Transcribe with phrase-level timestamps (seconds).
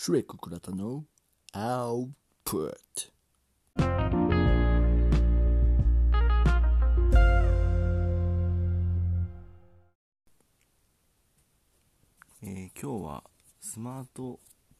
[0.00, 1.02] シュレック倉田の
[1.52, 2.08] アウ
[2.44, 2.72] ト
[12.40, 13.24] えー今日は
[13.60, 14.38] スマート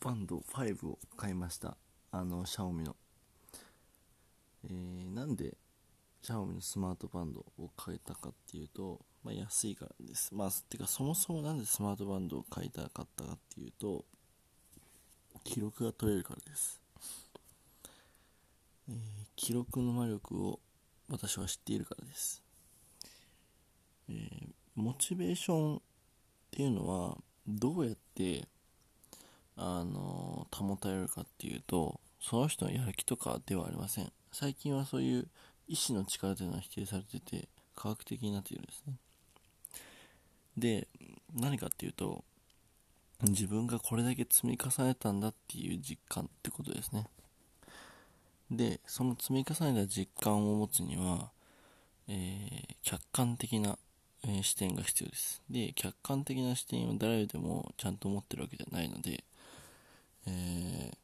[0.00, 1.76] バンド5を買いました。
[2.12, 2.94] あのシャオミの、
[4.62, 5.56] えーなんで
[6.22, 10.32] シャオミのスマートバンドを買えたかっていうと、まあ、安いからです。
[10.32, 14.04] まあてかそもそもなんでスマートバンドを買いたかったかっていうと
[15.50, 16.80] 記録が取れるからです、
[18.88, 18.96] えー
[19.34, 20.60] 記録の魔力を
[21.08, 22.40] 私は知っているからです、
[24.08, 25.80] えーモチベーションっ
[26.52, 28.46] ていうのはどうやって
[29.56, 34.12] あの保たれるかっていうとその人のやる気とかではありません。
[34.30, 35.26] 最近はそういう
[35.66, 38.94] 意志の力というのは否定されてて科学的になっているんですね。
[40.56, 40.88] で
[41.34, 42.24] 何かっていうと
[43.22, 47.06] 自分がこれだけ積み重ねたんだっていう実感ってことですね。
[48.50, 51.30] でその積み重ねた実感を持つには、
[52.08, 53.78] えー客観的な、
[54.24, 55.42] えー視点が必要です。
[55.50, 59.22] で客観的な視点を誰でもちゃんと持ってるわけじゃないので、
[60.26, 60.96] えー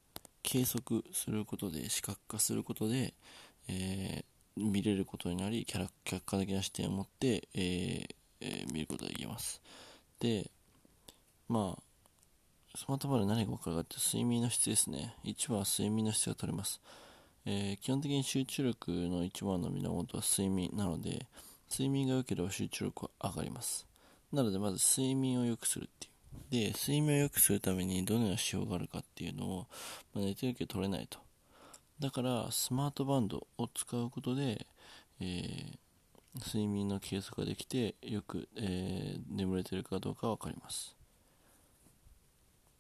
[0.43, 3.15] 計測することで視覚化することで、
[3.69, 4.25] えー
[4.57, 5.91] 見れることになり客
[6.25, 9.61] 観的な視点を持って、えーえー見ることができます。
[10.19, 10.51] で
[11.49, 11.86] まあ
[12.77, 15.15] スマートフォンで何が分かるかって睡眠の質ですね。
[15.25, 16.83] 一番は睡眠の質が取れます、
[17.47, 21.27] えー基本的に集中力の一番の源は睡眠なので
[21.71, 23.87] 睡眠が良ければ集中力は上がります。
[24.31, 26.07] なのでまず睡眠を良くするって
[26.59, 26.73] いう。
[26.73, 29.67] で睡眠を良くするためにどのような指標があるかっていうのを、
[30.13, 31.19] まあ、寝てるけど取れないと。
[31.99, 34.67] だからスマートバンドを使うことで、
[35.21, 35.79] えー
[36.39, 40.95] 睡眠の計測ができてよく、えー眠れてるかどうか分かります。